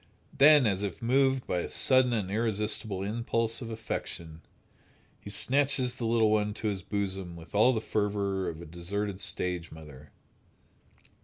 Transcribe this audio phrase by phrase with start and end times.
[0.35, 4.41] Then, as if moved by a sudden and irresistible impulse of affection,
[5.19, 9.19] he snatches the little one to his bosom with all the fervor of the deserted
[9.19, 10.09] stage mother.